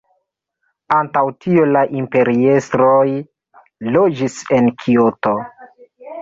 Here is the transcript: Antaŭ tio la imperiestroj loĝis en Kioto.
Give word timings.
Antaŭ 0.99 1.21
tio 1.45 1.65
la 1.73 1.83
imperiestroj 1.99 3.03
loĝis 3.99 4.39
en 4.59 4.73
Kioto. 4.81 5.37